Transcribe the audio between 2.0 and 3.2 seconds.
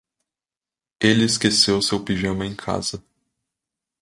pijama em casa.